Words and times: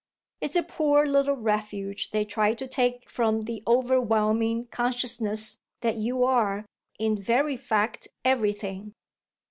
"It's 0.39 0.55
a 0.55 0.63
poor 0.63 1.05
little 1.05 1.35
refuge 1.35 2.09
they 2.09 2.25
try 2.25 2.55
to 2.55 2.67
take 2.67 3.07
from 3.07 3.43
the 3.43 3.61
overwhelming 3.67 4.65
consciousness 4.71 5.59
that 5.81 5.99
you're 5.99 6.65
in 6.97 7.15
very 7.15 7.55
fact 7.55 8.07
everything." 8.25 8.95